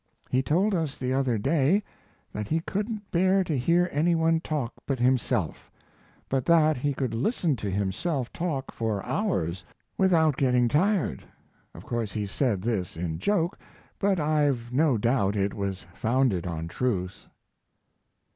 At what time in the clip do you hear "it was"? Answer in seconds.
15.35-15.85